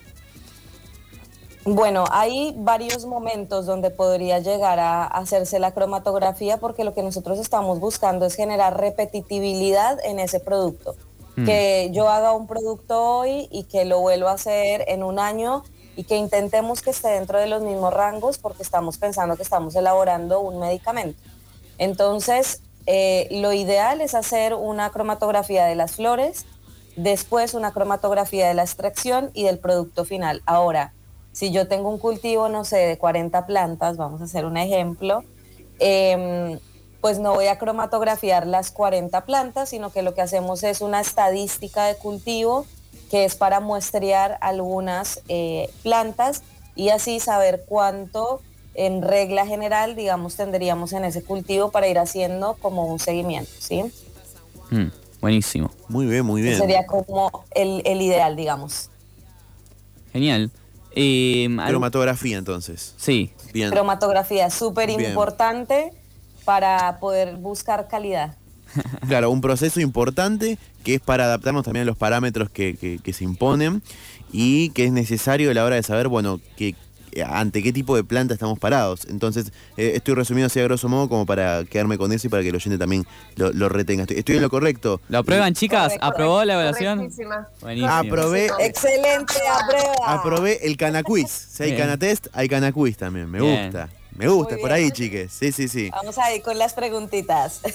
Bueno, 1.64 2.06
hay 2.10 2.56
varios 2.58 3.06
momentos 3.06 3.68
donde 3.68 3.92
podría 3.92 4.40
llegar 4.40 4.80
a 4.80 5.06
hacerse 5.06 5.60
la 5.60 5.76
cromatografía 5.76 6.58
porque 6.58 6.84
lo 6.84 6.96
que 6.96 7.04
nosotros 7.04 7.38
estamos 7.38 7.80
buscando 7.80 8.26
es 8.26 8.34
generar 8.34 8.80
repetitividad 8.80 10.00
en 10.04 10.18
ese 10.18 10.40
producto. 10.40 10.96
Mm. 11.36 11.46
Que 11.46 11.92
yo 11.94 12.10
haga 12.10 12.34
un 12.34 12.48
producto 12.48 13.00
hoy 13.00 13.48
y 13.52 13.66
que 13.66 13.86
lo 13.86 14.00
vuelva 14.00 14.32
a 14.32 14.36
hacer 14.36 14.86
en 14.88 15.04
un 15.04 15.20
año 15.20 15.64
y 15.96 16.06
que 16.06 16.18
intentemos 16.18 16.82
que 16.82 16.90
esté 16.90 17.10
dentro 17.10 17.38
de 17.40 17.46
los 17.46 17.62
mismos 17.62 17.94
rangos 17.94 18.40
porque 18.40 18.64
estamos 18.64 18.98
pensando 18.98 19.36
que 19.36 19.44
estamos 19.44 19.76
elaborando 19.76 20.40
un 20.40 20.60
medicamento. 20.60 21.22
Entonces, 21.78 22.62
eh, 22.88 23.28
lo 23.32 23.54
ideal 23.54 24.02
es 24.02 24.16
hacer 24.16 24.54
una 24.54 24.92
cromatografía 24.92 25.66
de 25.66 25.76
las 25.76 25.96
flores, 25.96 26.46
después 26.96 27.54
una 27.54 27.72
cromatografía 27.72 28.48
de 28.48 28.54
la 28.54 28.64
extracción 28.64 29.32
y 29.34 29.44
del 29.44 29.60
producto 29.60 30.06
final. 30.06 30.42
Ahora, 30.46 30.94
si 31.32 31.52
yo 31.52 31.68
tengo 31.68 31.90
un 31.90 31.98
cultivo, 31.98 32.48
no 32.48 32.64
sé, 32.64 32.78
de 32.78 32.98
40 32.98 33.46
plantas, 33.46 33.98
vamos 33.98 34.22
a 34.22 34.26
hacer 34.26 34.46
un 34.46 34.56
ejemplo, 34.56 35.24
em, 35.80 36.60
pues 37.02 37.20
no 37.20 37.34
voy 37.34 37.48
a 37.48 37.58
cromatografiar 37.58 38.48
las 38.48 38.72
40 38.72 39.26
plantas, 39.26 39.70
sino 39.70 39.92
que 39.92 40.02
lo 40.02 40.14
que 40.14 40.22
hacemos 40.22 40.64
es 40.64 40.82
una 40.82 41.02
estadística 41.02 41.86
de 41.86 41.96
cultivo 41.98 42.66
que 43.12 43.26
es 43.26 43.36
para 43.36 43.60
muestrear 43.60 44.38
algunas 44.42 45.22
eh, 45.28 45.70
plantas 45.84 46.42
y 46.76 46.90
así 46.90 47.20
saber 47.20 47.64
cuánto 47.68 48.42
en 48.76 49.02
regla 49.02 49.46
general, 49.48 49.96
digamos, 49.96 50.36
tendríamos 50.36 50.94
en 50.94 51.06
ese 51.06 51.24
cultivo 51.24 51.72
para 51.72 51.88
ir 51.88 51.98
haciendo 51.98 52.56
como 52.62 52.86
un 52.86 53.00
seguimiento, 53.00 53.50
¿sí? 53.60 53.84
Mm, 54.72 54.88
buenísimo. 55.22 55.72
Muy 55.88 56.06
bien, 56.06 56.26
muy 56.26 56.42
bien. 56.42 56.58
Sería 56.58 56.86
como 56.86 57.46
el, 57.52 57.82
el 57.86 58.02
ideal, 58.02 58.36
digamos. 58.36 58.90
Genial. 60.12 60.52
Eh, 60.98 61.48
Cromatografía, 61.68 62.38
entonces. 62.38 62.94
sí, 62.98 63.32
Bien. 63.54 63.70
Cromatografía, 63.70 64.50
súper 64.50 64.90
importante 64.90 65.92
para 66.46 66.98
poder 67.00 67.36
buscar 67.38 67.88
calidad. 67.88 68.36
Claro, 69.08 69.30
un 69.30 69.40
proceso 69.40 69.80
importante 69.80 70.58
que 70.84 70.96
es 70.96 71.02
para 71.02 71.26
adaptarnos 71.26 71.64
también 71.64 71.84
a 71.84 71.86
los 71.86 71.98
parámetros 71.98 72.50
que, 72.50 72.76
que- 72.76 73.00
que 73.00 73.14
se 73.14 73.24
imponen 73.24 73.82
y 74.34 74.70
que 74.72 74.86
es 74.86 74.92
necesario 74.92 75.52
a 75.52 75.54
la 75.54 75.64
hora 75.64 75.76
de 75.78 75.84
saber, 75.84 76.08
bueno, 76.10 76.42
que 76.58 76.76
ante 77.24 77.62
qué 77.64 77.72
tipo 77.72 77.96
de 77.96 78.04
planta 78.04 78.34
estamos 78.34 78.60
parados. 78.60 79.06
Entonces, 79.10 79.52
eh, 79.78 79.94
estoy 79.96 80.16
resumiendo 80.16 80.48
así 80.48 80.60
a 80.60 80.64
grosso 80.64 80.90
modo 80.90 81.08
como 81.10 81.26
para 81.26 81.64
quedarme 81.66 81.98
con 81.98 82.12
eso 82.12 82.28
y 82.28 82.30
para 82.30 82.44
que 82.44 82.50
el 82.50 82.56
oyente 82.56 82.78
también 82.78 83.06
lo, 83.36 83.52
lo 83.54 83.70
retenga. 83.70 84.04
Estoy, 84.04 84.18
estoy 84.18 84.36
en 84.38 84.42
lo 84.42 84.50
correcto. 84.50 85.02
¿lo 85.10 85.20
aprueban 85.20 85.54
chicas? 85.54 85.84
Correcto, 85.94 86.06
¿Aprobó 86.06 86.44
la 86.44 86.54
evaluación? 86.54 87.10
Aprobé, 87.88 88.50
Excelente, 88.60 89.34
aprueba. 89.52 89.94
aprobé 90.14 90.66
el 90.68 90.78
canaquiz. 90.78 91.30
Si 91.30 91.64
hay 91.64 91.72
Bien. 91.72 91.82
canatest, 91.84 92.28
hay 92.34 92.48
canaquiz 92.48 92.98
también. 92.98 93.30
Me 93.30 93.40
Bien. 93.42 93.64
gusta. 93.66 93.90
Me 94.18 94.30
gusta, 94.30 94.56
por 94.58 94.72
ahí, 94.72 94.92
chiques. 94.92 95.30
Sí, 95.34 95.52
sí, 95.52 95.68
sí. 95.68 95.90
Vamos 95.92 96.18
a 96.18 96.34
ir 96.34 96.42
con 96.42 96.58
las 96.58 96.74
preguntitas. 96.74 97.62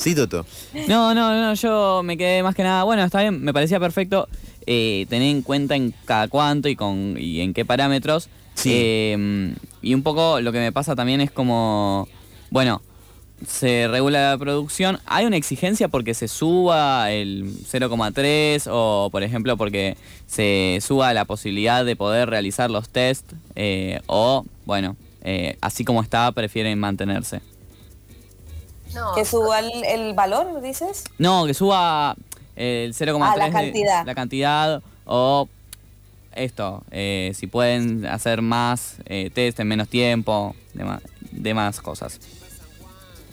Sí, 0.00 0.14
Toto. 0.14 0.46
No, 0.88 1.14
no, 1.14 1.38
no, 1.38 1.52
yo 1.52 2.00
me 2.02 2.16
quedé 2.16 2.42
más 2.42 2.54
que 2.54 2.62
nada. 2.62 2.84
Bueno, 2.84 3.04
está 3.04 3.20
bien, 3.20 3.42
me 3.42 3.52
parecía 3.52 3.78
perfecto 3.78 4.28
eh, 4.66 5.04
tener 5.10 5.28
en 5.28 5.42
cuenta 5.42 5.76
en 5.76 5.92
cada 6.06 6.26
cuánto 6.28 6.70
y 6.70 6.76
con 6.76 7.16
y 7.18 7.42
en 7.42 7.52
qué 7.52 7.66
parámetros. 7.66 8.30
Sí. 8.62 8.72
Eh, 8.74 9.54
y 9.82 9.94
un 9.94 10.02
poco 10.02 10.40
lo 10.40 10.52
que 10.52 10.58
me 10.58 10.72
pasa 10.72 10.94
también 10.94 11.20
es 11.20 11.30
como, 11.30 12.06
bueno, 12.50 12.82
se 13.46 13.88
regula 13.88 14.30
la 14.32 14.38
producción. 14.38 15.00
¿Hay 15.06 15.24
una 15.24 15.36
exigencia 15.36 15.88
porque 15.88 16.12
se 16.14 16.28
suba 16.28 17.10
el 17.10 17.44
0,3 17.64 18.68
o, 18.70 19.08
por 19.10 19.22
ejemplo, 19.22 19.56
porque 19.56 19.96
se 20.26 20.78
suba 20.82 21.14
la 21.14 21.24
posibilidad 21.24 21.84
de 21.84 21.96
poder 21.96 22.28
realizar 22.28 22.70
los 22.70 22.88
test? 22.90 23.32
eh, 23.56 24.00
o, 24.06 24.44
bueno, 24.66 24.96
eh, 25.22 25.56
así 25.62 25.84
como 25.84 26.02
está, 26.02 26.30
prefieren 26.32 26.78
mantenerse. 26.78 27.40
No, 28.94 29.14
que 29.14 29.24
suba 29.24 29.60
el, 29.60 29.70
el 29.84 30.14
valor, 30.14 30.60
dices. 30.60 31.04
No, 31.18 31.46
que 31.46 31.54
suba 31.54 32.16
el 32.56 32.92
0,3 32.92 33.20
Ah, 33.22 33.36
la 33.36 33.44
de- 33.46 33.52
cantidad. 33.52 34.04
la 34.06 34.14
cantidad 34.14 34.82
o 35.04 35.48
esto, 36.34 36.82
eh, 36.90 37.32
si 37.34 37.46
pueden 37.46 38.06
hacer 38.06 38.42
más 38.42 38.96
eh, 39.06 39.30
test 39.34 39.60
en 39.60 39.68
menos 39.68 39.88
tiempo, 39.88 40.54
demás, 40.74 41.02
demás 41.32 41.80
cosas. 41.80 42.20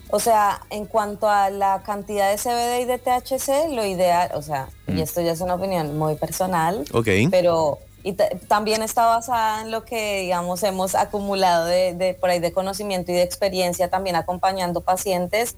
O 0.09 0.19
sea, 0.19 0.61
en 0.69 0.85
cuanto 0.85 1.29
a 1.29 1.49
la 1.49 1.83
cantidad 1.83 2.31
de 2.31 2.37
CBD 2.37 2.81
y 2.81 2.85
de 2.85 2.97
THC, 2.97 3.73
lo 3.75 3.85
ideal, 3.85 4.31
o 4.35 4.41
sea, 4.41 4.69
Mm. 4.87 4.97
y 4.97 5.01
esto 5.01 5.19
ya 5.21 5.33
es 5.33 5.41
una 5.41 5.55
opinión 5.55 5.97
muy 5.97 6.15
personal, 6.15 6.85
Ok. 6.93 7.07
pero 7.29 7.79
y 8.03 8.13
también 8.13 8.83
está 8.83 9.05
basada 9.05 9.61
en 9.63 9.71
lo 9.71 9.83
que, 9.83 10.21
digamos, 10.21 10.63
hemos 10.63 10.95
acumulado 10.95 11.65
de, 11.65 11.93
de 11.93 12.13
por 12.13 12.29
ahí 12.29 12.39
de 12.39 12.53
conocimiento 12.53 13.11
y 13.11 13.15
de 13.15 13.23
experiencia 13.23 13.89
también 13.89 14.15
acompañando 14.15 14.79
pacientes. 14.79 15.57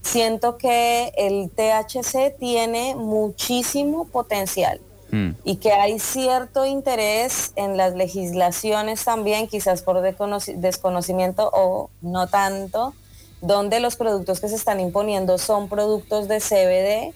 Siento 0.00 0.56
que 0.56 1.12
el 1.18 1.50
THC 1.50 2.34
tiene 2.38 2.94
muchísimo 2.94 4.06
potencial 4.06 4.80
Mm, 5.12 5.30
y 5.44 5.56
que 5.56 5.72
hay 5.72 5.98
cierto 5.98 6.64
interés 6.66 7.52
en 7.56 7.76
las 7.76 7.94
legislaciones 7.94 9.04
también, 9.04 9.48
quizás 9.48 9.82
por 9.82 9.96
desconoci- 9.96 10.54
desconocimiento 10.56 11.50
o 11.52 11.90
no 12.00 12.28
tanto, 12.28 12.94
donde 13.40 13.80
los 13.80 13.96
productos 13.96 14.40
que 14.40 14.48
se 14.48 14.56
están 14.56 14.80
imponiendo 14.80 15.38
son 15.38 15.68
productos 15.68 16.28
de 16.28 16.40
CBD 16.40 17.14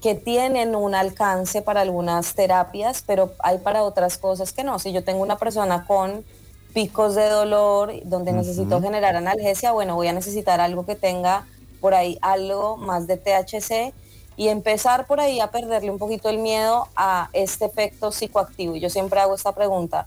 que 0.00 0.14
tienen 0.14 0.76
un 0.76 0.94
alcance 0.94 1.62
para 1.62 1.80
algunas 1.80 2.34
terapias, 2.34 3.02
pero 3.06 3.32
hay 3.40 3.58
para 3.58 3.82
otras 3.82 4.18
cosas 4.18 4.52
que 4.52 4.62
no. 4.62 4.78
Si 4.78 4.92
yo 4.92 5.02
tengo 5.02 5.22
una 5.22 5.36
persona 5.36 5.84
con 5.86 6.24
picos 6.72 7.14
de 7.14 7.28
dolor 7.28 7.92
donde 8.04 8.32
necesito 8.32 8.80
generar 8.82 9.16
analgesia, 9.16 9.72
bueno, 9.72 9.94
voy 9.96 10.08
a 10.08 10.12
necesitar 10.12 10.60
algo 10.60 10.84
que 10.84 10.94
tenga 10.94 11.46
por 11.80 11.94
ahí 11.94 12.18
algo 12.20 12.76
más 12.76 13.06
de 13.06 13.16
THC 13.16 13.94
y 14.36 14.48
empezar 14.48 15.06
por 15.06 15.20
ahí 15.20 15.40
a 15.40 15.50
perderle 15.50 15.90
un 15.90 15.98
poquito 15.98 16.28
el 16.28 16.38
miedo 16.38 16.88
a 16.94 17.30
este 17.32 17.64
efecto 17.64 18.12
psicoactivo. 18.12 18.76
Y 18.76 18.80
yo 18.80 18.90
siempre 18.90 19.20
hago 19.20 19.34
esta 19.34 19.52
pregunta, 19.52 20.06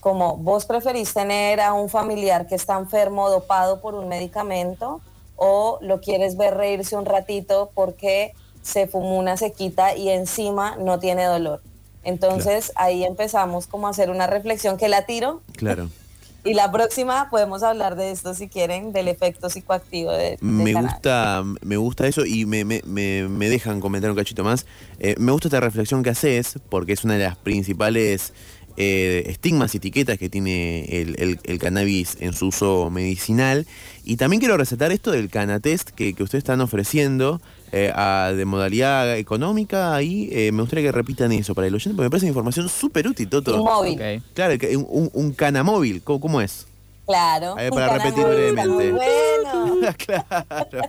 como 0.00 0.36
vos 0.36 0.66
preferís 0.66 1.14
tener 1.14 1.60
a 1.60 1.72
un 1.72 1.88
familiar 1.88 2.46
que 2.46 2.54
está 2.54 2.76
enfermo, 2.76 3.30
dopado 3.30 3.80
por 3.80 3.94
un 3.94 4.08
medicamento, 4.08 5.00
o 5.36 5.78
lo 5.80 6.00
quieres 6.00 6.36
ver 6.36 6.54
reírse 6.54 6.96
un 6.96 7.06
ratito 7.06 7.70
porque 7.74 8.34
se 8.62 8.86
fumó 8.86 9.18
una 9.18 9.36
sequita 9.36 9.96
y 9.96 10.10
encima 10.10 10.76
no 10.76 10.98
tiene 10.98 11.24
dolor. 11.24 11.62
Entonces 12.02 12.72
ahí 12.76 13.04
empezamos 13.04 13.66
como 13.66 13.86
a 13.86 13.90
hacer 13.90 14.10
una 14.10 14.26
reflexión 14.26 14.76
que 14.76 14.88
la 14.88 15.06
tiro 15.06 15.40
Claro. 15.56 15.88
y 16.44 16.54
la 16.54 16.70
próxima 16.70 17.28
podemos 17.30 17.62
hablar 17.62 17.96
de 17.96 18.10
esto 18.10 18.34
si 18.34 18.48
quieren, 18.48 18.92
del 18.92 19.08
efecto 19.08 19.48
psicoactivo 19.50 20.12
de, 20.12 20.30
de 20.32 20.38
Me 20.40 20.72
cannabis. 20.72 20.92
gusta, 20.92 21.44
me 21.62 21.76
gusta 21.76 22.06
eso 22.06 22.24
y 22.26 22.44
me, 22.46 22.64
me- 22.64 22.82
me- 22.84 23.28
me 23.28 23.48
dejan 23.48 23.80
comentar 23.80 24.10
un 24.10 24.16
cachito 24.16 24.44
más. 24.44 24.66
Eh, 24.98 25.14
me 25.18 25.32
gusta 25.32 25.48
esta 25.48 25.60
reflexión 25.60 26.02
que 26.02 26.10
haces 26.10 26.58
porque 26.68 26.92
es 26.92 27.02
una 27.04 27.14
de 27.14 27.24
las 27.24 27.36
principales 27.36 28.32
eh, 28.76 29.24
estigmas 29.28 29.72
y 29.74 29.76
etiquetas 29.78 30.18
que 30.18 30.28
tiene 30.28 30.84
el, 31.00 31.14
el- 31.20 31.40
el 31.44 31.58
cannabis 31.58 32.16
en 32.20 32.32
su 32.32 32.48
uso 32.48 32.90
medicinal. 32.90 33.66
Y 34.04 34.16
también 34.16 34.40
quiero 34.40 34.56
resaltar 34.56 34.92
esto 34.92 35.12
del 35.12 35.30
canatest 35.30 35.90
que, 35.90 36.12
que 36.14 36.22
ustedes 36.24 36.40
están 36.42 36.60
ofreciendo. 36.60 37.40
Eh, 37.74 37.92
a- 37.94 38.32
de 38.36 38.44
modalidad 38.44 39.16
económica, 39.16 39.94
ahí 39.94 40.28
eh, 40.32 40.52
me 40.52 40.62
gustaría 40.62 40.84
que 40.84 40.92
repitan 40.92 41.32
eso 41.32 41.54
para 41.54 41.66
el 41.66 41.74
oyente, 41.74 41.96
porque 41.96 42.06
me 42.06 42.10
parece 42.10 42.26
información 42.28 42.68
súper 42.68 43.08
útil, 43.08 43.28
Toto. 43.28 43.56
Un 43.56 43.64
móvil. 43.64 44.22
Claro, 44.34 44.54
un, 44.78 44.86
un, 44.88 45.10
un 45.12 45.32
canamóvil, 45.32 46.02
¿cómo, 46.02 46.20
cómo 46.20 46.40
es? 46.40 46.66
Claro. 47.06 47.52
A 47.52 47.56
ver, 47.56 47.70
para 47.70 47.98
repetir 47.98 48.24
brevemente. 48.24 48.92
bueno. 48.92 49.76
claro. 49.98 50.88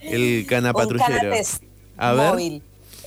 El 0.00 0.46
canapatrullero. 0.48 1.34
A 1.98 2.12
ver. 2.12 2.30
móvil. 2.32 2.62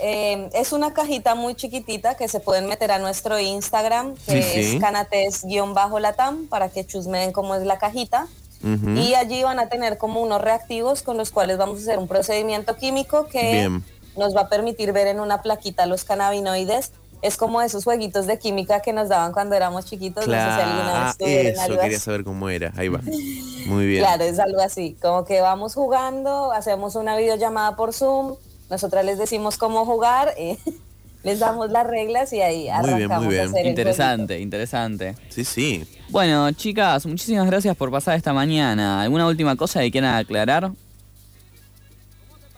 Eh, 0.06 0.50
es 0.54 0.74
una 0.74 0.92
cajita 0.94 1.34
muy 1.34 1.56
chiquitita 1.56 2.16
que 2.18 2.28
se 2.28 2.40
pueden 2.40 2.68
meter 2.68 2.92
a 2.92 3.00
nuestro 3.00 3.40
Instagram, 3.40 4.16
que 4.28 4.42
Sí, 4.44 4.50
sí. 4.64 4.76
es 4.76 4.82
canates-latam, 4.82 6.48
para 6.48 6.70
que 6.70 6.86
chusmeen 6.86 7.32
cómo 7.32 7.56
es 7.56 7.64
la 7.64 7.78
cajita. 7.78 8.28
Y 8.64 9.14
allí 9.16 9.44
van 9.44 9.60
a 9.60 9.68
tener 9.68 9.98
como 9.98 10.22
unos 10.22 10.42
reactivos 10.42 11.02
con 11.04 11.18
los 11.18 11.32
cuales 11.32 11.58
vamos 11.58 11.80
a 11.80 11.82
hacer 11.82 12.00
un 12.00 12.08
procedimiento 12.08 12.76
químico 12.78 13.28
que 13.28 13.52
Bien. 13.52 13.84
nos 14.18 14.36
va 14.36 14.42
a 14.42 14.50
permitir 14.50 14.94
ver 14.94 15.08
en 15.08 15.20
una 15.20 15.42
plaquita 15.42 15.86
los 15.86 16.04
cannabinoides. 16.06 16.92
Es 17.22 17.38
como 17.38 17.62
esos 17.62 17.86
jueguitos 17.86 18.28
de 18.28 18.38
química 18.38 18.82
que 18.82 18.92
nos 18.92 19.08
daban 19.10 19.32
cuando 19.32 19.56
éramos 19.56 19.86
chiquitos. 19.86 20.28
No 20.28 20.34
sé 20.34 20.40
si 20.40 20.46
Claro, 20.46 21.16
eso 21.26 21.62
algo 21.62 21.80
quería 21.80 21.98
así. 21.98 22.06
saber 22.06 22.24
cómo 22.26 22.50
era. 22.50 22.74
Ahí 22.76 22.90
va. 22.90 23.00
Muy 23.66 23.86
bien. 23.86 24.02
Claro, 24.04 24.24
es 24.26 24.40
algo 24.40 24.62
así, 24.62 24.98
como 25.02 25.24
que 25.24 25.40
vamos 25.40 25.74
jugando, 25.74 26.52
hacemos 26.52 26.96
una 26.96 27.16
videollamada 27.16 27.76
por 27.78 27.94
Zoom, 27.94 28.36
nosotras 28.70 29.06
les 29.06 29.18
decimos 29.18 29.58
cómo 29.58 29.86
jugar, 29.86 30.34
eh, 30.38 30.58
les 31.24 31.40
damos 31.40 31.72
las 31.72 31.88
reglas 31.88 32.32
y 32.34 32.42
ahí 32.42 32.70
Muy 32.70 32.70
bien, 32.70 32.82
muy 32.82 32.94
arrancamos 33.04 33.28
bien. 33.30 33.42
a 33.42 33.46
hacer 33.46 33.62
el 33.62 33.68
Interesante, 33.68 34.40
interesante. 34.40 35.16
Sí, 35.30 35.44
sí. 35.46 35.88
Bueno, 36.10 36.52
chicas, 36.52 37.06
muchísimas 37.06 37.48
gracias 37.48 37.76
por 37.76 37.90
pasar 37.92 38.16
esta 38.16 38.34
mañana. 38.34 39.02
¿Alguna 39.02 39.26
última 39.28 39.56
cosa 39.56 39.80
que 39.82 39.90
quieran 39.92 40.16
aclarar? 40.16 40.72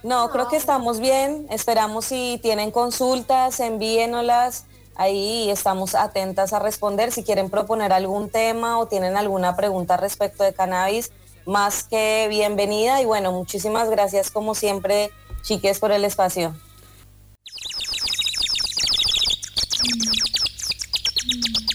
No, 0.04 0.30
creo 0.30 0.48
que 0.50 0.58
estamos 0.58 1.00
bien, 1.00 1.48
esperamos 1.50 2.06
si 2.06 2.40
tienen 2.44 2.70
consultas, 2.70 3.60
envíenolas, 3.60 4.66
ahí 4.96 5.50
estamos 5.50 5.96
atentas 5.96 6.54
a 6.54 6.60
responder, 6.60 7.12
si 7.12 7.24
quieren 7.24 7.50
proponer 7.50 7.92
algún 7.92 8.30
tema 8.30 8.78
o 8.78 8.86
tienen 8.86 9.18
alguna 9.18 9.56
pregunta 9.56 9.98
respecto 9.98 10.44
de 10.44 10.54
cannabis, 10.54 11.12
más 11.48 11.84
que 11.84 12.28
bienvenida 12.30 13.02
y 13.02 13.06
bueno, 13.06 13.32
muchísimas 13.32 13.90
gracias 13.90 14.30
como 14.30 14.54
siempre, 14.54 15.10
chiques, 15.42 15.80
por 15.80 15.92
el 15.92 16.06
espacio. 16.06 16.54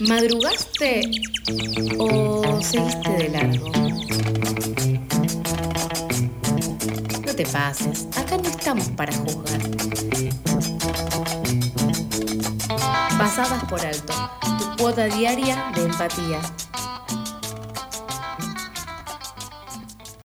¿Madrugaste 0.08 1.02
o 1.98 2.58
seguiste 2.62 3.10
de 3.10 3.28
largo? 3.28 3.70
No 7.26 7.34
te 7.34 7.44
pases, 7.44 8.08
acá 8.16 8.38
no 8.38 8.48
estamos 8.48 8.88
para 8.90 9.12
juzgar. 9.12 9.60
Pasadas 13.18 13.64
por 13.64 13.84
alto, 13.84 14.14
tu 14.58 14.82
cuota 14.82 15.04
diaria 15.04 15.70
de 15.74 15.82
empatía. 15.82 16.40